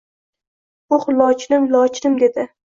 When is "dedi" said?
2.25-2.49